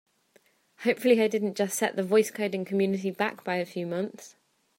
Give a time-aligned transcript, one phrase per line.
[0.79, 4.35] Hopefully I didn't just set the voice coding community back by a few months!